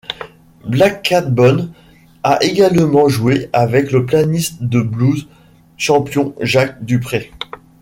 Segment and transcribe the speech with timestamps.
[0.65, 1.69] Black Cat Bones
[2.23, 5.27] a également joué avec le pianiste de blues
[5.77, 7.29] Champion Jack Dupree.